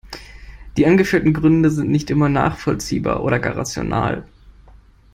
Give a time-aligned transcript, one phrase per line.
[0.77, 4.27] Die angeführten Gründe sind nicht immer nachvollziehbar oder gar rational.